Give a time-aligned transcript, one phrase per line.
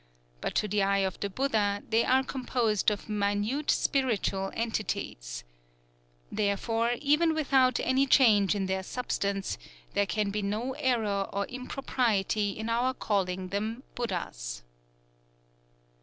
[0.41, 5.43] But to the eye of the Buddha they are composed of minute spiritual entities.
[6.31, 9.59] Therefore, even without any change in their substance,
[9.93, 14.63] there can be no error or impropriety in our calling them Buddhas."